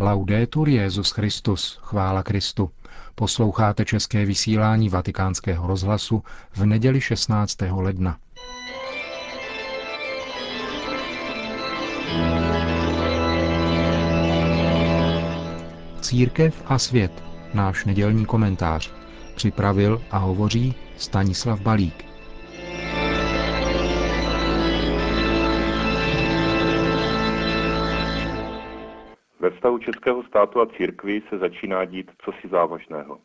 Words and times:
Laudetur 0.00 0.68
Jezus 0.68 1.10
Christus, 1.10 1.78
chvála 1.82 2.22
Kristu. 2.22 2.70
Posloucháte 3.14 3.84
české 3.84 4.24
vysílání 4.24 4.88
Vatikánského 4.88 5.66
rozhlasu 5.66 6.22
v 6.52 6.66
neděli 6.66 7.00
16. 7.00 7.56
ledna. 7.70 8.18
Církev 16.00 16.62
a 16.66 16.78
svět, 16.78 17.24
náš 17.54 17.84
nedělní 17.84 18.26
komentář. 18.26 18.92
Připravil 19.34 20.02
a 20.10 20.18
hovoří 20.18 20.74
Stanislav 20.96 21.60
Balík. 21.60 22.07
Vztahu 29.58 29.78
českého 29.78 30.22
státu 30.22 30.60
a 30.60 30.66
církvy 30.66 31.22
se 31.28 31.38
začíná 31.38 31.84
dít 31.84 32.10
cosi 32.24 32.48
závažného. 32.48 33.18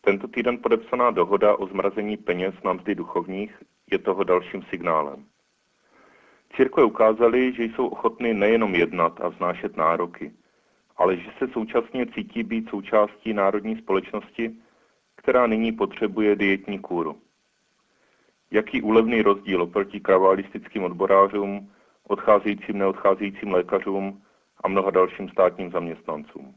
Tento 0.00 0.28
týden 0.28 0.58
podepsaná 0.62 1.10
dohoda 1.10 1.56
o 1.56 1.66
zmrazení 1.66 2.16
peněz 2.16 2.54
na 2.64 2.72
mzdy 2.72 2.94
duchovních 2.94 3.62
je 3.90 3.98
toho 3.98 4.24
dalším 4.24 4.62
signálem. 4.62 5.24
Církve 6.56 6.84
ukázaly, 6.84 7.52
že 7.52 7.62
jsou 7.64 7.86
ochotny 7.86 8.34
nejenom 8.34 8.74
jednat 8.74 9.20
a 9.20 9.28
vznášet 9.28 9.76
nároky, 9.76 10.32
ale 10.96 11.16
že 11.16 11.30
se 11.38 11.48
současně 11.48 12.06
cítí 12.06 12.42
být 12.42 12.70
součástí 12.70 13.32
národní 13.32 13.76
společnosti, 13.76 14.54
která 15.16 15.46
nyní 15.46 15.72
potřebuje 15.72 16.36
dietní 16.36 16.78
kůru. 16.78 17.18
Jaký 18.50 18.82
úlevný 18.82 19.22
rozdíl 19.22 19.62
oproti 19.62 20.00
kravalistickým 20.00 20.84
odborářům, 20.84 21.70
odcházejícím 22.08 22.78
neodcházejícím 22.78 23.52
lékařům 23.52 24.23
a 24.64 24.68
mnoha 24.68 24.90
dalším 24.90 25.28
státním 25.28 25.70
zaměstnancům. 25.70 26.54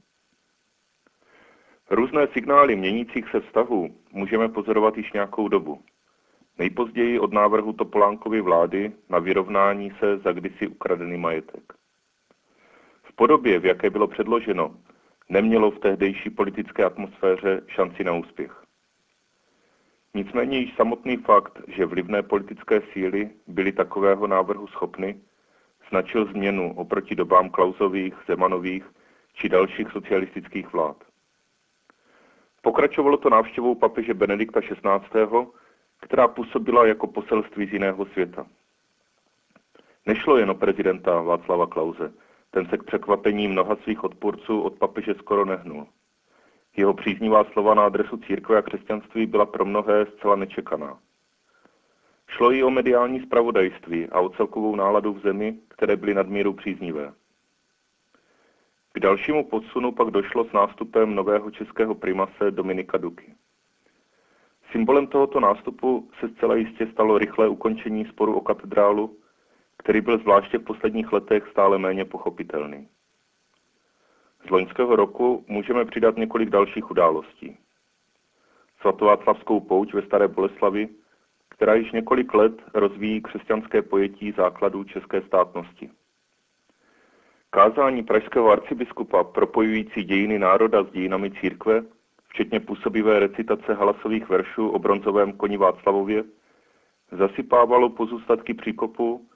Různé 1.90 2.28
signály 2.34 2.76
měnících 2.76 3.30
se 3.32 3.40
vztahů 3.40 3.96
můžeme 4.12 4.50
pozorovat 4.50 4.98
již 4.98 5.14
nějakou 5.14 5.48
dobu. 5.48 5.82
Nejpozději 6.58 7.20
od 7.20 7.34
návrhu 7.34 7.74
Topolánkovy 7.74 8.42
vlády 8.42 8.92
na 9.10 9.20
vyrovnání 9.20 9.92
se 10.00 10.18
za 10.18 10.32
kdysi 10.32 10.68
ukradený 10.68 11.18
majetek. 11.18 11.74
V 13.04 13.16
podobě, 13.16 13.60
v 13.60 13.66
jaké 13.66 13.90
bylo 13.90 14.08
předloženo, 14.08 14.76
nemělo 15.30 15.72
v 15.72 15.80
tehdejší 15.80 16.30
politické 16.30 16.86
atmosféře 16.86 17.62
šanci 17.68 18.04
na 18.04 18.14
úspěch. 18.14 18.64
Nicméně 20.14 20.60
již 20.60 20.76
samotný 20.76 21.18
fakt, 21.18 21.62
že 21.68 21.86
vlivné 21.86 22.24
politické 22.24 22.82
síly 22.94 23.30
byly 23.48 23.72
takového 23.72 24.28
návrhu 24.28 24.68
schopny, 24.68 25.22
značil 25.90 26.26
změnu 26.26 26.74
oproti 26.76 27.16
dobám 27.16 27.50
Klausových, 27.50 28.14
Zemanových 28.28 28.86
či 29.34 29.50
dalších 29.50 29.92
socialistických 29.92 30.74
vlád. 30.74 31.04
Pokračovalo 32.62 33.18
to 33.18 33.30
návštěvou 33.30 33.76
papeže 33.76 34.14
Benedikta 34.14 34.62
XVI., 34.62 35.48
která 36.02 36.28
působila 36.28 36.88
jako 36.88 37.08
poselství 37.08 37.68
z 37.68 37.74
jiného 37.74 38.06
světa. 38.06 38.48
Nešlo 40.06 40.38
jen 40.38 40.50
o 40.50 40.56
prezidenta 40.56 41.22
Václava 41.22 41.68
Klauze, 41.68 42.14
ten 42.52 42.66
se 42.66 42.78
k 42.78 42.84
překvapení 42.84 43.48
mnoha 43.48 43.76
svých 43.76 44.04
odpůrců 44.04 44.62
od 44.62 44.80
papeže 44.80 45.14
skoro 45.14 45.46
nehnul. 45.46 45.88
Jeho 46.78 46.94
příznivá 46.94 47.44
slova 47.44 47.74
na 47.74 47.86
adresu 47.86 48.18
církve 48.18 48.58
a 48.58 48.62
křesťanství 48.62 49.26
byla 49.26 49.46
pro 49.46 49.66
mnohé 49.66 50.06
zcela 50.06 50.36
nečekaná. 50.36 51.00
Šlo 52.28 52.52
i 52.52 52.64
o 52.64 52.70
mediální 52.70 53.20
spravodajství 53.22 54.08
a 54.10 54.20
o 54.20 54.30
celkovou 54.30 54.76
náladu 54.76 55.14
v 55.14 55.20
zemi, 55.20 55.58
které 55.78 55.96
byly 55.96 56.14
nadmíru 56.14 56.54
příznivé. 56.54 57.14
K 58.94 59.00
dalšímu 59.00 59.46
podsunu 59.46 59.92
pak 59.92 60.08
došlo 60.08 60.46
s 60.46 60.52
nástupem 60.52 61.16
nového 61.16 61.52
českého 61.52 61.96
primase 61.96 62.52
Dominika 62.52 62.98
Duky. 62.98 63.36
Symbolem 64.72 65.08
tohoto 65.08 65.40
nástupu 65.40 66.10
se 66.20 66.30
zcela 66.30 66.56
jistě 66.56 66.88
stalo 66.88 67.18
rychlé 67.18 67.48
ukončení 67.48 68.06
sporu 68.06 68.34
o 68.38 68.42
katedrálu, 68.42 69.18
který 69.78 70.02
byl 70.02 70.18
zvláště 70.18 70.58
v 70.58 70.64
posledních 70.64 71.14
letech 71.14 71.48
stále 71.52 71.78
méně 71.78 72.06
pochopitelný. 72.06 72.88
Z 74.48 74.50
loňského 74.50 74.96
roku 74.96 75.46
můžeme 75.48 75.86
přidat 75.86 76.18
několik 76.18 76.50
dalších 76.50 76.92
událostí. 76.92 77.58
Svatováclavskou 78.82 79.60
pouť 79.60 79.94
ve 79.94 80.02
Staré 80.02 80.28
Boleslavi, 80.28 80.90
která 81.50 81.74
již 81.74 81.92
několik 81.92 82.34
let 82.34 82.62
rozvíjí 82.74 83.22
křesťanské 83.22 83.82
pojetí 83.82 84.32
základů 84.32 84.84
české 84.84 85.22
státnosti. 85.22 85.90
Kázání 87.50 88.04
pražského 88.04 88.50
arcibiskupa 88.52 89.24
propojující 89.24 90.04
dějiny 90.04 90.40
národa 90.40 90.84
s 90.84 90.92
dějinami 90.92 91.32
církve, 91.32 91.84
včetně 92.30 92.60
působivé 92.60 93.20
recitace 93.20 93.74
halasových 93.74 94.30
veršů 94.30 94.70
o 94.70 94.80
bronzovém 94.80 95.34
koni 95.34 95.58
Václavově, 95.58 96.24
zasypávalo 97.12 97.90
pozůstatky 97.90 98.54
příkopu, 98.54 99.28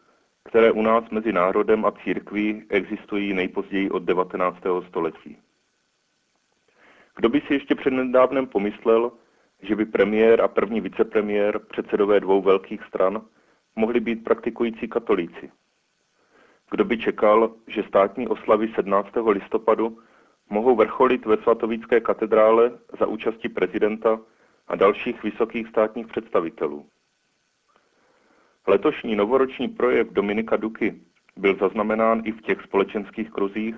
které 0.43 0.71
u 0.71 0.81
nás 0.81 1.03
mezi 1.11 1.33
národem 1.33 1.85
a 1.85 1.91
církví 1.91 2.63
existují 2.69 3.33
nejpozději 3.33 3.89
od 3.89 4.03
19. 4.03 4.57
století. 4.87 5.37
Kdo 7.15 7.29
by 7.29 7.41
si 7.41 7.53
ještě 7.53 7.75
před 7.75 7.91
nedávnem 7.91 8.47
pomyslel, 8.47 9.11
že 9.61 9.75
by 9.75 9.85
premiér 9.85 10.41
a 10.41 10.47
první 10.47 10.81
vicepremiér, 10.81 11.59
předsedové 11.59 12.19
dvou 12.19 12.41
velkých 12.41 12.83
stran, 12.83 13.21
mohli 13.75 13.99
být 13.99 14.23
praktikující 14.23 14.87
katolíci. 14.87 15.51
Kdo 16.71 16.85
by 16.85 16.97
čekal, 16.97 17.53
že 17.67 17.83
státní 17.83 18.27
oslavy 18.27 18.73
17. 18.75 19.09
listopadu 19.27 19.97
mohou 20.49 20.75
vrcholit 20.75 21.25
ve 21.25 21.37
svatovické 21.37 21.99
katedrále 21.99 22.79
za 22.99 23.05
účasti 23.05 23.49
prezidenta 23.49 24.19
a 24.67 24.75
dalších 24.75 25.23
vysokých 25.23 25.67
státních 25.67 26.07
představitelů. 26.07 26.85
Letošní 28.67 29.15
novoroční 29.15 29.67
projev 29.67 30.07
Dominika 30.07 30.57
Duky 30.57 31.01
byl 31.37 31.55
zaznamenán 31.55 32.21
i 32.25 32.31
v 32.31 32.41
těch 32.41 32.61
společenských 32.61 33.31
kruzích, 33.31 33.75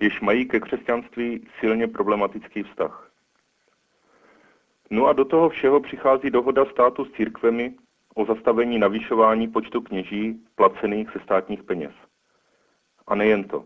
jež 0.00 0.20
mají 0.20 0.48
ke 0.48 0.60
křesťanství 0.60 1.48
silně 1.60 1.88
problematický 1.88 2.62
vztah. 2.62 3.07
No 4.90 5.06
a 5.06 5.12
do 5.12 5.24
toho 5.24 5.48
všeho 5.48 5.80
přichází 5.80 6.30
dohoda 6.30 6.64
státu 6.64 7.04
s 7.04 7.12
církvemi 7.12 7.74
o 8.14 8.24
zastavení 8.24 8.78
navyšování 8.78 9.48
počtu 9.48 9.80
kněží 9.80 10.40
placených 10.54 11.08
ze 11.14 11.20
státních 11.20 11.62
peněz. 11.62 11.92
A 13.06 13.14
nejen 13.14 13.44
to. 13.44 13.64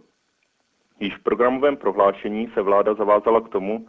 Již 1.01 1.17
v 1.17 1.23
programovém 1.23 1.77
prohlášení 1.77 2.51
se 2.55 2.63
vláda 2.63 2.95
zavázala 2.95 3.41
k 3.41 3.49
tomu, 3.49 3.89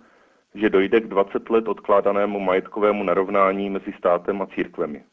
že 0.55 0.69
dojde 0.69 1.01
k 1.01 1.07
20 1.07 1.49
let 1.49 1.67
odkládanému 1.67 2.39
majetkovému 2.39 3.03
narovnání 3.03 3.69
mezi 3.69 3.94
státem 3.97 4.41
a 4.41 4.45
církvemi. 4.45 5.03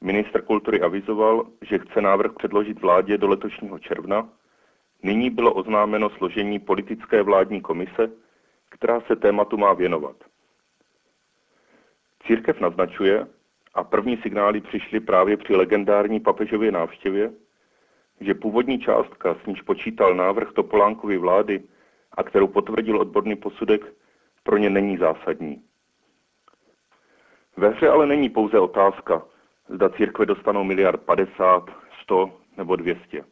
Ministr 0.00 0.42
kultury 0.42 0.80
avizoval, 0.80 1.46
že 1.62 1.78
chce 1.78 2.00
návrh 2.00 2.32
předložit 2.32 2.82
vládě 2.82 3.18
do 3.18 3.28
letošního 3.28 3.78
června. 3.78 4.28
Nyní 5.02 5.30
bylo 5.30 5.54
oznámeno 5.54 6.10
složení 6.10 6.58
politické 6.58 7.22
vládní 7.22 7.60
komise, 7.60 8.10
která 8.68 9.00
se 9.00 9.16
tématu 9.16 9.56
má 9.56 9.72
věnovat. 9.72 10.16
Církev 12.26 12.60
naznačuje, 12.60 13.26
a 13.74 13.84
první 13.84 14.16
signály 14.16 14.60
přišly 14.60 15.00
právě 15.00 15.36
při 15.36 15.56
legendární 15.56 16.20
papežově 16.20 16.72
návštěvě, 16.72 17.32
že 18.20 18.34
původní 18.34 18.78
částka, 18.78 19.36
s 19.42 19.46
níž 19.46 19.62
počítal 19.62 20.14
návrh 20.14 20.52
Topolánkovy 20.52 21.18
vlády 21.18 21.62
a 22.12 22.22
kterou 22.22 22.46
potvrdil 22.46 23.00
odborný 23.00 23.36
posudek, 23.36 23.94
pro 24.42 24.56
ně 24.56 24.70
není 24.70 24.96
zásadní. 24.96 25.62
Ve 27.56 27.68
hře 27.68 27.88
ale 27.88 28.06
není 28.06 28.28
pouze 28.28 28.58
otázka, 28.58 29.22
zda 29.68 29.88
církve 29.88 30.26
dostanou 30.26 30.64
miliard 30.64 31.02
50, 31.02 31.70
100 32.02 32.40
nebo 32.56 32.76
200. 32.76 33.24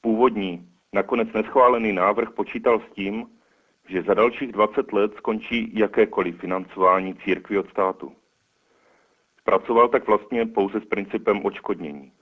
Původní, 0.00 0.68
nakonec 0.92 1.32
neschválený 1.32 1.92
návrh 1.92 2.30
počítal 2.30 2.80
s 2.80 2.94
tím, 2.94 3.26
že 3.88 4.02
za 4.02 4.14
dalších 4.14 4.52
20 4.52 4.92
let 4.92 5.12
skončí 5.16 5.78
jakékoliv 5.78 6.40
financování 6.40 7.14
církvy 7.14 7.58
od 7.58 7.70
státu. 7.70 8.12
Pracoval 9.44 9.88
tak 9.88 10.06
vlastně 10.06 10.46
pouze 10.46 10.80
s 10.80 10.84
principem 10.84 11.44
očkodnění. 11.44 12.12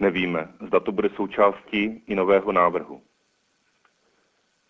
Nevíme, 0.00 0.48
zda 0.66 0.80
to 0.80 0.92
bude 0.92 1.08
součástí 1.08 2.02
i 2.06 2.14
nového 2.14 2.52
návrhu. 2.52 3.02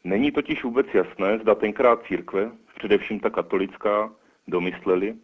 Není 0.04 0.32
totiž 0.32 0.64
vůbec 0.64 0.86
jasné, 0.94 1.38
zda 1.38 1.54
tenkrát 1.54 2.06
církve, 2.06 2.50
především 2.76 3.20
ta 3.20 3.30
katolická, 3.30 4.12
domysleli, 4.48 5.16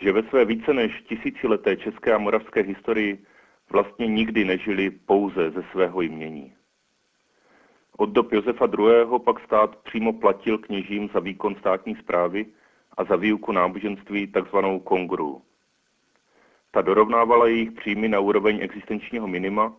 že 0.00 0.12
ve 0.12 0.22
své 0.22 0.44
více 0.44 0.74
než 0.74 1.02
tisícileté 1.02 1.76
české 1.76 2.12
a 2.14 2.18
moravské 2.18 2.62
historii 2.62 3.24
vlastně 3.70 4.06
nikdy 4.06 4.44
nežili 4.44 4.90
pouze 4.90 5.50
ze 5.50 5.62
svého 5.72 6.00
jmění. 6.00 6.54
Od 8.00 8.10
dob 8.10 8.32
Josefa 8.32 8.66
II. 8.78 9.18
pak 9.24 9.40
stát 9.40 9.76
přímo 9.76 10.12
platil 10.12 10.58
kněžím 10.58 11.08
za 11.14 11.20
výkon 11.20 11.54
státní 11.54 11.96
zprávy 11.96 12.46
a 12.96 13.04
za 13.04 13.16
výuku 13.16 13.52
náboženství 13.52 14.26
takzvanou 14.26 14.80
kongru. 14.80 15.42
Ta 16.70 16.82
dorovnávala 16.82 17.46
jejich 17.46 17.72
příjmy 17.72 18.08
na 18.08 18.20
úroveň 18.20 18.58
existenčního 18.62 19.28
minima 19.28 19.76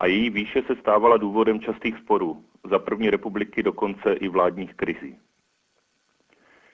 a 0.00 0.06
její 0.06 0.30
výše 0.30 0.62
se 0.62 0.76
stávala 0.76 1.16
důvodem 1.16 1.60
častých 1.60 1.98
sporů, 1.98 2.44
za 2.70 2.78
první 2.78 3.10
republiky 3.10 3.62
dokonce 3.62 4.12
i 4.12 4.28
vládních 4.28 4.74
krizí. 4.74 5.18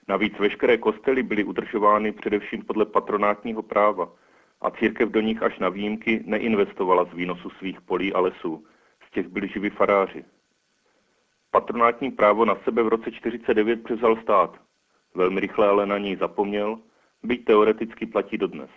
Navíc 0.07 0.39
veškeré 0.39 0.77
kostely 0.77 1.23
byly 1.23 1.43
udržovány 1.43 2.11
především 2.11 2.61
podle 2.61 2.85
patronátního 2.85 3.63
práva 3.63 4.09
a 4.61 4.71
církev 4.71 5.09
do 5.09 5.21
nich 5.21 5.43
až 5.43 5.59
na 5.59 5.69
výjimky 5.69 6.23
neinvestovala 6.25 7.05
z 7.05 7.13
výnosu 7.13 7.49
svých 7.49 7.81
polí 7.81 8.13
a 8.13 8.19
lesů. 8.19 8.65
Z 9.07 9.11
těch 9.11 9.27
byli 9.27 9.47
živí 9.47 9.69
faráři. 9.69 10.25
Patronátní 11.55 12.11
právo 12.11 12.45
na 12.45 12.55
sebe 12.63 12.83
v 12.83 12.87
roce 12.87 13.11
49 13.11 13.83
převzal 13.83 14.15
stát. 14.15 14.61
Velmi 15.13 15.39
rychle 15.39 15.67
ale 15.67 15.85
na 15.85 15.97
něj 15.97 16.15
zapomněl, 16.15 16.79
byť 17.23 17.45
teoreticky 17.45 18.05
platí 18.05 18.37
dodnes. 18.37 18.69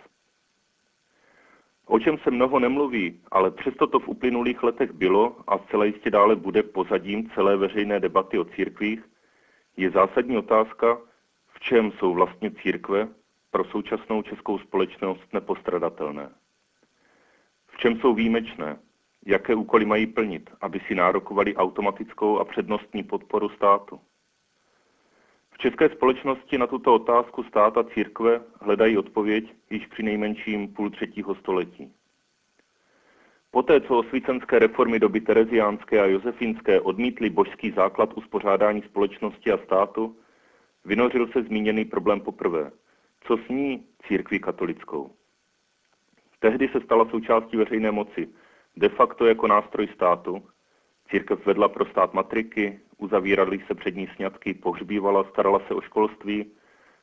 O 1.85 1.99
čem 1.99 2.17
se 2.17 2.31
mnoho 2.31 2.59
nemluví, 2.59 3.21
ale 3.31 3.51
přesto 3.51 3.87
to 3.87 3.99
v 3.99 4.07
uplynulých 4.07 4.63
letech 4.63 4.91
bylo 4.91 5.35
a 5.47 5.57
zcela 5.57 5.85
jistě 5.85 6.11
dále 6.11 6.35
bude 6.35 6.63
pozadím 6.63 7.29
celé 7.29 7.57
veřejné 7.57 7.99
debaty 7.99 8.39
o 8.39 8.45
církvích, 8.45 9.03
je 9.77 9.91
zásadní 9.91 10.37
otázka, 10.37 10.97
v 11.47 11.59
čem 11.59 11.91
jsou 11.91 12.13
vlastně 12.13 12.51
církve 12.51 13.07
pro 13.51 13.65
současnou 13.65 14.21
českou 14.21 14.59
společnost 14.59 15.33
nepostradatelné. 15.33 16.29
V 17.67 17.77
čem 17.77 17.99
jsou 17.99 18.13
výjimečné, 18.13 18.79
jaké 19.25 19.55
úkoly 19.55 19.85
mají 19.85 20.07
plnit, 20.07 20.49
aby 20.61 20.79
si 20.87 20.95
nárokovali 20.95 21.55
automatickou 21.55 22.39
a 22.39 22.45
přednostní 22.45 23.03
podporu 23.03 23.49
státu. 23.49 23.99
V 25.51 25.57
české 25.57 25.89
společnosti 25.89 26.57
na 26.57 26.67
tuto 26.67 26.93
otázku 26.93 27.43
stát 27.43 27.77
a 27.77 27.83
církve 27.83 28.41
hledají 28.61 28.97
odpověď 28.97 29.53
již 29.69 29.85
při 29.87 30.03
nejmenším 30.03 30.73
půl 30.73 30.89
třetího 30.89 31.35
století. 31.35 31.93
Poté, 33.51 33.81
co 33.81 33.97
osvícenské 33.97 34.59
reformy 34.59 34.99
doby 34.99 35.21
tereziánské 35.21 36.01
a 36.01 36.05
josefínské 36.05 36.81
odmítly 36.81 37.29
božský 37.29 37.71
základ 37.71 38.13
uspořádání 38.13 38.81
společnosti 38.81 39.51
a 39.51 39.57
státu, 39.57 40.17
vynořil 40.85 41.27
se 41.27 41.43
zmíněný 41.43 41.85
problém 41.85 42.21
poprvé. 42.21 42.71
Co 43.27 43.37
s 43.37 43.49
ní 43.49 43.85
církví 44.07 44.39
katolickou? 44.39 45.11
Tehdy 46.39 46.67
se 46.67 46.81
stala 46.81 47.09
součástí 47.09 47.57
veřejné 47.57 47.91
moci, 47.91 48.29
de 48.79 48.89
facto 48.89 49.25
jako 49.25 49.47
nástroj 49.47 49.87
státu. 49.87 50.43
Církev 51.09 51.45
vedla 51.45 51.67
pro 51.67 51.85
stát 51.85 52.13
matriky, 52.13 52.79
uzavíraly 52.97 53.59
se 53.67 53.75
přední 53.75 54.07
sňatky, 54.15 54.53
pohřbívala, 54.53 55.23
starala 55.23 55.59
se 55.67 55.73
o 55.73 55.81
školství, 55.81 56.51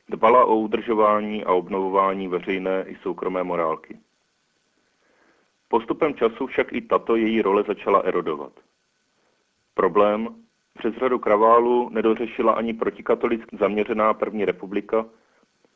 dbala 0.09 0.45
o 0.45 0.55
udržování 0.55 1.43
a 1.43 1.53
obnovování 1.53 2.27
veřejné 2.27 2.85
i 2.87 2.95
soukromé 2.95 3.43
morálky. 3.43 3.97
Postupem 5.67 6.13
času 6.13 6.47
však 6.47 6.73
i 6.73 6.81
tato 6.81 7.15
její 7.15 7.41
role 7.41 7.63
začala 7.67 7.99
erodovat. 7.99 8.53
Problém 9.73 10.27
přes 10.79 10.95
řadu 10.95 11.19
kraválu 11.19 11.89
nedořešila 11.89 12.53
ani 12.53 12.73
protikatolicky 12.73 13.57
zaměřená 13.57 14.13
první 14.13 14.45
republika 14.45 15.05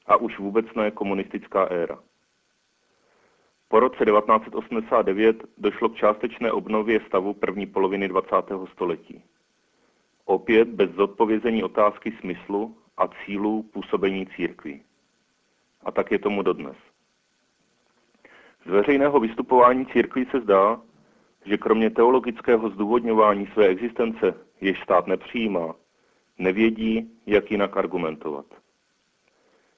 a 0.05 0.15
už 0.15 0.39
vůbec 0.39 0.65
ne 0.75 0.91
komunistická 0.91 1.63
éra. 1.63 1.99
Po 3.71 3.79
roce 3.79 4.05
1989 4.05 5.43
došlo 5.57 5.89
k 5.89 5.95
částečné 5.95 6.51
obnově 6.51 6.99
stavu 7.07 7.33
první 7.33 7.67
poloviny 7.67 8.07
20. 8.07 8.35
století. 8.71 9.23
Opět 10.25 10.67
bez 10.67 10.91
zodpovězení 10.91 11.63
otázky 11.63 12.13
smyslu 12.19 12.77
a 12.97 13.07
cílů 13.07 13.63
působení 13.63 14.27
církví. 14.27 14.83
A 15.83 15.91
tak 15.91 16.11
je 16.11 16.19
tomu 16.19 16.41
dodnes. 16.41 16.77
Z 18.65 18.69
veřejného 18.69 19.19
vystupování 19.19 19.85
církví 19.85 20.25
se 20.31 20.39
zdá, 20.39 20.81
že 21.45 21.57
kromě 21.57 21.89
teologického 21.89 22.69
zdůvodňování 22.69 23.47
své 23.47 23.67
existence, 23.67 24.33
jež 24.61 24.83
stát 24.83 25.07
nepřijímá, 25.07 25.75
nevědí, 26.37 27.11
jak 27.25 27.51
jinak 27.51 27.77
argumentovat. 27.77 28.45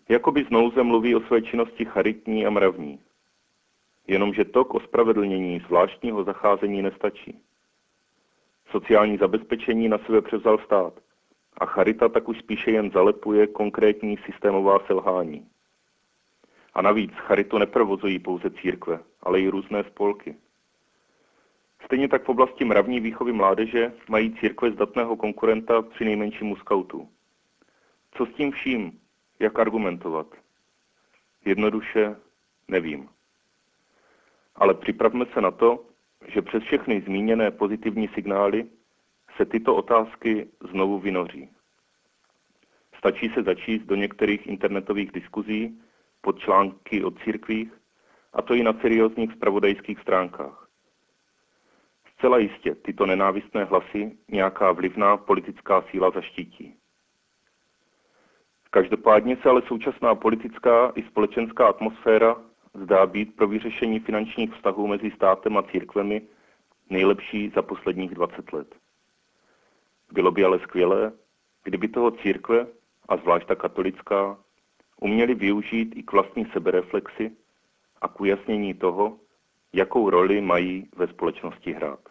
Jakoby 0.10 0.44
znouze 0.44 0.84
mluví 0.84 1.16
o 1.16 1.22
své 1.22 1.42
činnosti 1.42 1.86
charitní 1.86 2.45
a 2.45 2.50
mravní, 2.50 3.00
jenomže 4.08 4.46
to 4.46 4.66
k 4.66 4.74
ospravedlnění 4.74 5.60
zvláštního 5.60 6.24
zacházení 6.24 6.82
nestačí. 6.82 7.40
Sociální 8.72 9.18
zabezpečení 9.18 9.90
na 9.90 9.98
sebe 9.98 10.22
převzal 10.22 10.58
stát 10.58 10.94
a 11.58 11.66
charita 11.66 12.10
tak 12.10 12.30
už 12.30 12.40
spíše 12.40 12.72
jen 12.72 12.92
zalepuje 12.92 13.48
konkrétní 13.48 14.18
systémová 14.18 14.80
selhání. 14.88 15.48
A 16.74 16.82
navíc 16.82 17.12
charitu 17.14 17.58
neprovozují 17.58 18.20
pouze 18.20 18.50
církve, 18.50 19.00
ale 19.22 19.40
i 19.40 19.48
různé 19.48 19.84
spolky. 19.84 20.36
Stejně 21.86 22.08
tak 22.08 22.24
v 22.24 22.30
oblasti 22.30 22.66
mravní 22.66 23.00
výchovy 23.00 23.32
mládeže 23.32 23.94
mají 24.10 24.36
církve 24.36 24.72
zdatného 24.72 25.16
konkurenta 25.16 25.82
při 25.82 26.06
nejmenšímu 26.06 26.56
skautu. 26.56 27.10
Co 28.12 28.26
s 28.26 28.34
tím 28.34 28.52
vším? 28.52 29.00
Jak 29.40 29.60
argumentovat? 29.60 30.28
Jednoduše 31.46 32.16
nevím 32.68 33.10
ale 34.56 34.74
připravme 34.74 35.26
se 35.34 35.42
na 35.42 35.52
to, 35.52 35.86
že 36.28 36.42
přes 36.42 36.64
všechny 36.64 37.02
zmíněné 37.02 37.52
pozitivní 37.52 38.08
signály 38.08 38.66
se 39.38 39.46
tyto 39.46 39.76
otázky 39.76 40.48
znovu 40.72 41.00
vynoří. 41.00 41.50
Stačí 42.98 43.30
se 43.30 43.44
začíst 43.44 43.86
do 43.86 43.96
některých 43.96 44.48
internetových 44.48 45.12
diskuzí 45.12 45.82
pod 46.22 46.40
články 46.40 47.04
o 47.04 47.12
církvích, 47.12 47.72
a 48.34 48.42
to 48.42 48.54
i 48.54 48.64
na 48.64 48.74
seriózních 48.82 49.34
spravodajských 49.34 50.00
stránkách. 50.00 50.68
Zcela 52.18 52.38
jistě 52.38 52.76
tyto 52.76 53.06
nenávistné 53.06 53.64
hlasy 53.64 54.18
nějaká 54.32 54.72
vlivná 54.72 55.18
politická 55.18 55.82
síla 55.82 56.12
zaštítí. 56.12 56.76
Každopádně 58.70 59.38
se 59.42 59.50
ale 59.50 59.62
současná 59.68 60.16
politická 60.16 60.92
i 60.96 61.04
společenská 61.04 61.68
atmosféra 61.68 62.36
zdá 62.74 63.06
být 63.06 63.36
pro 63.36 63.48
vyřešení 63.48 64.00
finančních 64.00 64.54
vztahů 64.54 64.88
mezi 64.88 65.12
státem 65.12 65.58
a 65.58 65.64
církvemi 65.64 66.22
nejlepší 66.90 67.52
za 67.56 67.62
posledních 67.62 68.12
20 68.12 68.54
let. 68.54 68.75
Bylo 70.12 70.31
by 70.31 70.44
ale 70.44 70.60
skvělé, 70.60 71.12
kdyby 71.64 71.88
toho 71.88 72.12
církve, 72.12 72.68
a 73.10 73.18
zvlášť 73.18 73.48
ta 73.48 73.56
katolická, 73.56 74.38
uměli 75.02 75.36
využít 75.36 75.94
i 75.96 76.04
k 76.04 76.12
vlastní 76.12 76.46
sebereflexi 76.46 77.31
a 78.02 78.08
k 78.08 78.22
ujasnění 78.22 78.74
toho, 78.74 79.19
jakou 79.74 80.10
roli 80.10 80.42
mají 80.42 80.90
ve 80.96 81.08
společnosti 81.08 81.74
hrát. 81.74 82.03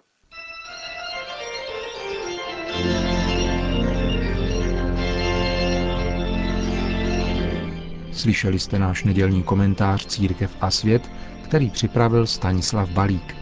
Slyšeli 8.22 8.58
jste 8.58 8.78
náš 8.78 9.04
nedělní 9.04 9.42
komentář 9.42 10.06
Církev 10.06 10.56
a 10.60 10.70
svět, 10.70 11.10
který 11.44 11.70
připravil 11.70 12.26
Stanislav 12.26 12.90
Balík. 12.90 13.41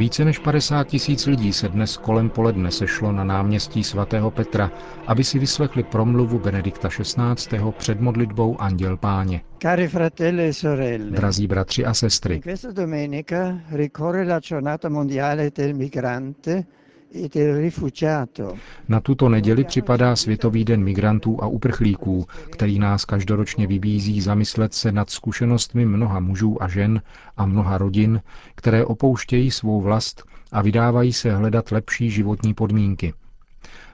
Více 0.00 0.24
než 0.24 0.38
50 0.38 0.84
tisíc 0.84 1.26
lidí 1.26 1.52
se 1.52 1.68
dnes 1.68 1.96
kolem 1.96 2.30
poledne 2.30 2.70
sešlo 2.70 3.12
na 3.12 3.24
náměstí 3.24 3.84
svatého 3.84 4.30
Petra, 4.30 4.70
aby 5.06 5.24
si 5.24 5.38
vyslechli 5.38 5.82
promluvu 5.82 6.38
Benedikta 6.38 6.88
XVI. 6.88 7.58
před 7.78 8.00
modlitbou 8.00 8.60
Anděl 8.60 8.96
Páně. 8.96 9.40
Cari 9.62 9.88
fratelli 9.88 10.48
e 10.48 10.52
sorelle, 10.52 11.10
Drazí 11.10 11.46
bratři 11.46 11.84
a 11.84 11.94
sestry, 11.94 12.40
questa 12.40 12.72
domenica 12.72 13.60
ricorre 13.70 14.24
la 14.24 14.40
giornata 14.40 14.88
mondiale 14.88 15.50
del 15.56 15.74
migrante 15.74 16.64
na 18.88 19.00
tuto 19.00 19.28
neděli 19.28 19.64
připadá 19.64 20.16
Světový 20.16 20.64
den 20.64 20.84
migrantů 20.84 21.42
a 21.42 21.46
uprchlíků, 21.46 22.26
který 22.50 22.78
nás 22.78 23.04
každoročně 23.04 23.66
vybízí 23.66 24.20
zamyslet 24.20 24.74
se 24.74 24.92
nad 24.92 25.10
zkušenostmi 25.10 25.86
mnoha 25.86 26.20
mužů 26.20 26.62
a 26.62 26.68
žen 26.68 27.02
a 27.36 27.46
mnoha 27.46 27.78
rodin, 27.78 28.22
které 28.54 28.84
opouštějí 28.84 29.50
svou 29.50 29.80
vlast 29.80 30.24
a 30.52 30.62
vydávají 30.62 31.12
se 31.12 31.36
hledat 31.36 31.70
lepší 31.72 32.10
životní 32.10 32.54
podmínky. 32.54 33.14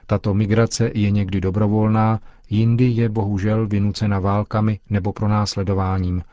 Tato 0.05 0.33
migrace 0.33 0.91
je 0.93 1.11
někdy 1.11 1.41
dobrovolná, 1.41 2.19
jindy 2.49 2.85
je 2.85 3.09
bohužel 3.09 3.67
vynucena 3.67 4.19
válkami 4.19 4.79
nebo 4.89 5.13
pronásledováním. 5.13 6.23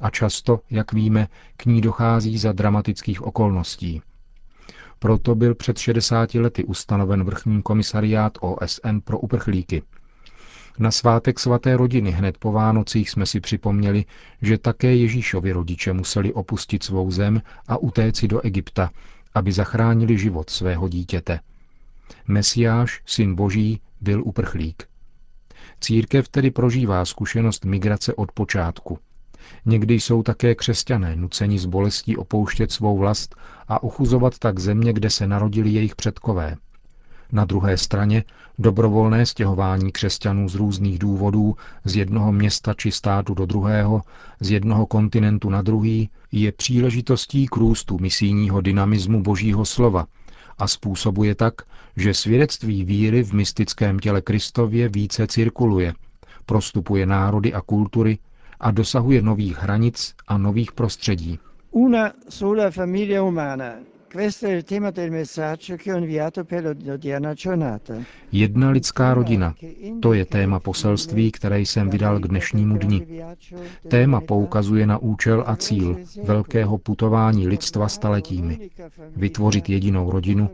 A 0.00 0.10
často, 0.10 0.60
jak 0.70 0.92
víme, 0.92 1.28
k 1.56 1.66
ní 1.66 1.80
dochází 1.80 2.38
za 2.38 2.52
dramatických 2.52 3.22
okolností– 3.22 4.02
Proto 5.04 5.34
byl 5.34 5.54
před 5.54 5.78
60 5.78 6.34
lety 6.34 6.64
ustanoven 6.64 7.24
vrchní 7.24 7.62
komisariát 7.62 8.38
OSN 8.40 8.98
pro 9.04 9.18
uprchlíky. 9.18 9.82
Na 10.78 10.90
svátek 10.90 11.38
svaté 11.40 11.76
rodiny 11.76 12.10
hned 12.10 12.38
po 12.38 12.52
Vánocích 12.52 13.10
jsme 13.10 13.26
si 13.26 13.40
připomněli, 13.40 14.04
že 14.42 14.58
také 14.58 14.94
Ježíšovi 14.96 15.52
rodiče 15.52 15.92
museli 15.92 16.32
opustit 16.32 16.82
svou 16.82 17.10
zem 17.10 17.42
a 17.68 17.76
utéci 17.76 18.28
do 18.28 18.40
Egypta, 18.40 18.90
aby 19.34 19.52
zachránili 19.52 20.18
život 20.18 20.50
svého 20.50 20.88
dítěte. 20.88 21.40
Mesiáš, 22.28 23.02
syn 23.06 23.34
boží, 23.34 23.80
byl 24.00 24.22
uprchlík. 24.24 24.82
Církev 25.80 26.28
tedy 26.28 26.50
prožívá 26.50 27.04
zkušenost 27.04 27.64
migrace 27.64 28.14
od 28.14 28.32
počátku. 28.32 28.98
Někdy 29.66 29.94
jsou 29.94 30.22
také 30.22 30.54
křesťané 30.54 31.16
nuceni 31.16 31.58
z 31.58 31.66
bolestí 31.66 32.16
opouštět 32.16 32.72
svou 32.72 32.98
vlast 32.98 33.34
a 33.68 33.82
uchuzovat 33.82 34.38
tak 34.38 34.58
země, 34.58 34.92
kde 34.92 35.10
se 35.10 35.26
narodili 35.26 35.70
jejich 35.70 35.96
předkové. 35.96 36.56
Na 37.32 37.44
druhé 37.44 37.76
straně 37.76 38.24
dobrovolné 38.58 39.26
stěhování 39.26 39.92
křesťanů 39.92 40.48
z 40.48 40.54
různých 40.54 40.98
důvodů 40.98 41.56
z 41.84 41.96
jednoho 41.96 42.32
města 42.32 42.74
či 42.74 42.92
státu 42.92 43.34
do 43.34 43.46
druhého, 43.46 44.02
z 44.40 44.50
jednoho 44.50 44.86
kontinentu 44.86 45.50
na 45.50 45.62
druhý, 45.62 46.10
je 46.32 46.52
příležitostí 46.52 47.46
k 47.46 47.56
růstu 47.56 47.98
misijního 47.98 48.60
dynamismu 48.60 49.22
Božího 49.22 49.64
slova 49.64 50.06
a 50.58 50.68
způsobuje 50.68 51.34
tak, 51.34 51.54
že 51.96 52.14
svědectví 52.14 52.84
víry 52.84 53.22
v 53.24 53.32
mystickém 53.32 53.98
těle 53.98 54.20
Kristově 54.22 54.88
více 54.88 55.26
cirkuluje, 55.26 55.94
prostupuje 56.46 57.06
národy 57.06 57.54
a 57.54 57.60
kultury 57.60 58.18
a 58.64 58.70
dosahuje 58.70 59.22
nových 59.22 59.58
hranic 59.58 60.14
a 60.28 60.38
nových 60.38 60.72
prostředí. 60.72 61.38
Una 61.70 62.12
sola 62.28 62.70
famiglia 62.70 63.22
umana. 63.22 63.74
Jedna 68.32 68.70
lidská 68.70 69.14
rodina. 69.14 69.54
To 70.00 70.12
je 70.12 70.24
téma 70.24 70.60
poselství, 70.60 71.32
které 71.32 71.60
jsem 71.60 71.90
vydal 71.90 72.18
k 72.20 72.28
dnešnímu 72.28 72.78
dni. 72.78 73.06
Téma 73.88 74.20
poukazuje 74.20 74.86
na 74.86 74.98
účel 74.98 75.44
a 75.46 75.56
cíl 75.56 75.98
velkého 76.24 76.78
putování 76.78 77.48
lidstva 77.48 77.88
staletími. 77.88 78.70
Vytvořit 79.16 79.68
jedinou 79.68 80.10
rodinu, 80.10 80.50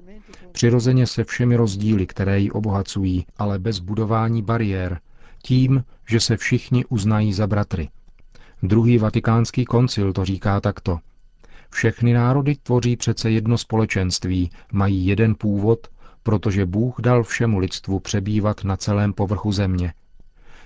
přirozeně 0.52 1.07
se 1.07 1.25
všemi 1.25 1.57
rozdíly, 1.57 2.07
které 2.07 2.40
ji 2.40 2.50
obohacují, 2.50 3.26
ale 3.38 3.59
bez 3.59 3.79
budování 3.79 4.43
bariér, 4.43 5.00
tím, 5.43 5.85
že 6.09 6.21
se 6.21 6.37
všichni 6.37 6.85
uznají 6.85 7.33
za 7.33 7.47
bratry. 7.47 7.88
Druhý 8.62 8.99
vatikánský 8.99 9.64
koncil 9.64 10.12
to 10.12 10.25
říká 10.25 10.61
takto. 10.61 10.99
Všechny 11.71 12.12
národy 12.12 12.57
tvoří 12.62 12.97
přece 12.97 13.31
jedno 13.31 13.59
společenství, 13.59 14.50
mají 14.73 15.07
jeden 15.07 15.35
původ, 15.35 15.87
protože 16.23 16.67
Bůh 16.67 16.95
dal 16.99 17.23
všemu 17.23 17.59
lidstvu 17.59 18.00
přebývat 18.00 18.64
na 18.64 18.76
celém 18.76 19.12
povrchu 19.12 19.52
země. 19.52 19.93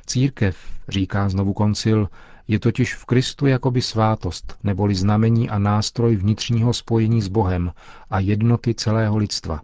Církev, 0.07 0.57
říká 0.89 1.29
znovu 1.29 1.53
koncil, 1.53 2.09
je 2.49 2.59
totiž 2.59 2.95
v 2.95 3.05
Kristu 3.05 3.47
jakoby 3.47 3.83
svátost, 3.83 4.59
neboli 4.63 4.95
znamení 4.95 5.51
a 5.51 5.59
nástroj 5.59 6.17
vnitřního 6.17 6.73
spojení 6.75 7.23
s 7.23 7.29
Bohem 7.29 7.73
a 8.11 8.21
jednoty 8.21 8.75
celého 8.75 9.17
lidstva. 9.17 9.61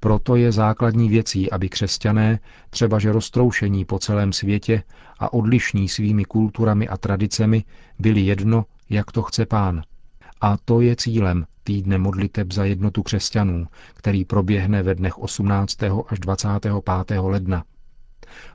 Proto 0.00 0.36
je 0.36 0.52
základní 0.52 1.08
věcí, 1.08 1.50
aby 1.50 1.68
křesťané, 1.68 2.38
třeba 2.70 2.98
že 2.98 3.12
roztroušení 3.12 3.84
po 3.84 3.98
celém 3.98 4.32
světě 4.32 4.82
a 5.18 5.32
odlišní 5.32 5.88
svými 5.88 6.24
kulturami 6.24 6.88
a 6.88 6.96
tradicemi, 6.96 7.64
byli 7.98 8.20
jedno, 8.20 8.64
jak 8.90 9.12
to 9.12 9.22
chce 9.22 9.46
pán– 9.46 9.82
a 10.40 10.56
to 10.64 10.80
je 10.80 10.96
cílem 10.96 11.46
týdne 11.64 11.98
modliteb 11.98 12.52
za 12.52 12.64
jednotu 12.64 13.02
křesťanů, 13.02 13.66
který 13.94 14.24
proběhne 14.24 14.82
ve 14.82 14.94
dnech 14.94 15.18
18. 15.18 15.82
až 16.08 16.18
25. 16.18 16.72
ledna. 17.20 17.64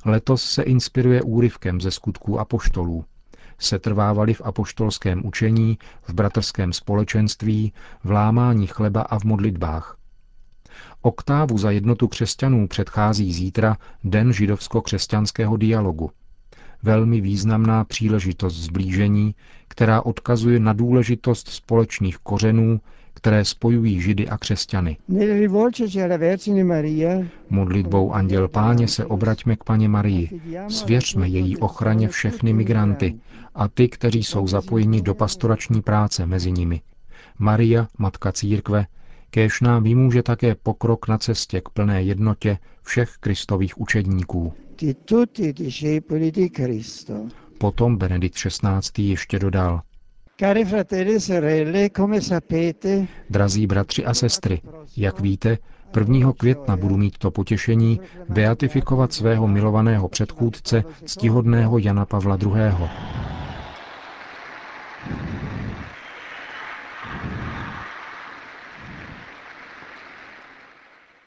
Letos 0.06 0.44
se 0.44 0.64
inspiruje 0.64 1.22
úryvkem 1.22 1.82
ze 1.82 1.92
skutků 1.92 2.40
apoštolů. 2.40 3.06
Setrvávali 3.60 4.34
v 4.34 4.42
apoštolském 4.46 5.26
učení, 5.26 5.78
v 6.02 6.14
bratrském 6.14 6.74
společenství, 6.74 7.74
v 8.04 8.12
lámání 8.12 8.68
chleba 8.68 9.02
a 9.02 9.20
v 9.20 9.24
modlitbách. 9.24 10.01
Oktávu 11.02 11.58
za 11.58 11.72
jednotu 11.72 12.08
křesťanů 12.08 12.68
předchází 12.68 13.34
zítra 13.34 13.78
Den 14.04 14.34
židovsko-křesťanského 14.34 15.58
dialogu– 15.58 16.12
velmi 16.84 17.22
významná 17.22 17.84
příležitost 17.84 18.56
zblížení, 18.56 19.36
která 19.68 20.02
odkazuje 20.02 20.60
na 20.60 20.74
důležitost 20.74 21.48
společných 21.48 22.18
kořenů, 22.18 22.82
které 23.14 23.46
spojují 23.46 24.02
Židy 24.02 24.30
a 24.30 24.38
křesťany. 24.38 24.98
Modlitbou 27.50 28.14
Anděl 28.14 28.48
Páně 28.48 28.88
se 28.88 29.06
obraťme 29.06 29.56
k 29.56 29.64
Paně 29.64 29.90
Marii. 29.90 30.42
Svěřme 30.68 31.28
její 31.28 31.58
ochraně 31.58 32.08
všechny 32.08 32.54
migranty 32.54 33.16
a 33.56 33.68
ty, 33.68 33.88
kteří 33.90 34.24
jsou 34.24 34.48
zapojeni 34.48 35.02
do 35.02 35.16
pastorační 35.16 35.82
práce 35.82 36.26
mezi 36.26 36.52
nimi. 36.52 36.82
Maria, 37.40 37.88
Matka 37.98 38.32
Církve, 38.32 38.86
kéž 39.32 39.62
nám 39.62 39.84
vymůže 39.84 40.24
také 40.24 40.56
pokrok 40.56 41.08
na 41.08 41.18
cestě 41.18 41.62
k 41.62 41.70
plné 41.70 42.04
jednotě 42.04 42.58
všech 42.84 43.10
kristových 43.20 43.82
učedníků. 43.82 44.54
Potom 47.58 47.98
Benedikt 47.98 48.36
XVI. 48.36 49.04
ještě 49.04 49.40
dodal, 49.40 49.82
Drazí 53.30 53.68
bratři 53.68 54.06
a 54.06 54.14
sestry, 54.14 54.62
jak 54.98 55.20
víte, 55.20 55.58
1. 55.98 56.34
května 56.38 56.78
budu 56.78 56.98
mít 56.98 57.18
to 57.18 57.32
potěšení 57.32 58.00
beatifikovat 58.30 59.14
svého 59.14 59.48
milovaného 59.48 60.10
předchůdce, 60.10 60.84
ctihodného 61.06 61.78
Jana 61.78 62.06
Pavla 62.06 62.38
II. 62.42 62.52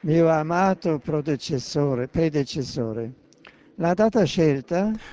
Mio 0.04 0.28
amato 0.28 0.98
predecessore. 0.98 2.08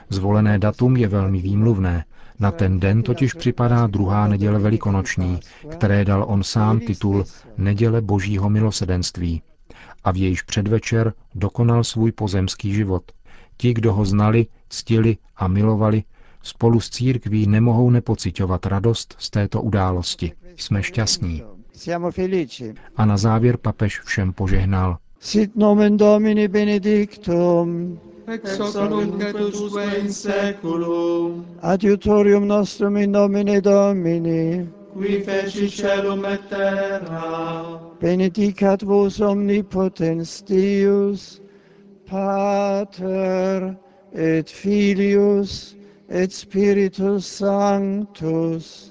Zvolené 0.09 0.59
datum 0.59 0.97
je 0.97 1.07
velmi 1.07 1.41
výmluvné. 1.41 2.05
Na 2.39 2.51
ten 2.51 2.79
den 2.79 3.03
totiž 3.03 3.33
připadá 3.33 3.87
druhá 3.87 4.27
neděle 4.27 4.59
velikonoční, 4.59 5.39
které 5.71 6.05
dal 6.05 6.25
on 6.27 6.43
sám 6.43 6.79
titul 6.79 7.25
Neděle 7.57 8.01
božího 8.01 8.49
milosedenství. 8.49 9.41
A 10.03 10.11
v 10.11 10.17
jejíž 10.17 10.41
předvečer 10.41 11.13
dokonal 11.35 11.83
svůj 11.83 12.11
pozemský 12.11 12.73
život. 12.73 13.11
Ti, 13.57 13.73
kdo 13.73 13.93
ho 13.93 14.05
znali, 14.05 14.47
ctili 14.69 15.17
a 15.35 15.47
milovali, 15.47 16.03
spolu 16.43 16.79
s 16.79 16.89
církví 16.89 17.47
nemohou 17.47 17.89
nepocitovat 17.89 18.65
radost 18.65 19.15
z 19.19 19.29
této 19.29 19.61
události. 19.61 20.31
Jsme 20.57 20.83
šťastní. 20.83 21.43
A 22.95 23.05
na 23.05 23.17
závěr 23.17 23.57
papež 23.57 23.99
všem 23.99 24.33
požehnal. 24.33 24.97
Sit 25.19 25.55
nomen 25.55 25.97
Domini 25.97 26.47
benedictum 26.47 27.99
ex 28.27 28.59
hoc 28.59 28.75
nunc 28.75 29.21
et 29.21 29.35
usque 29.35 29.99
in 29.99 30.13
saeculum. 30.13 31.45
Adiutorium 31.61 32.47
nostrum 32.47 32.97
in 32.97 33.11
nomine 33.11 33.61
Domini. 33.61 34.67
Qui 34.93 35.21
feci 35.23 35.69
celum 35.69 36.25
et 36.25 36.41
terra. 36.49 37.79
Benedicat 38.01 38.81
vos 38.83 39.19
omnipotens 39.21 40.41
Deus, 40.43 41.41
Pater 42.09 43.75
et 44.13 44.49
Filius 44.49 45.75
et 46.09 46.31
Spiritus 46.31 47.25
Sanctus. 47.25 48.90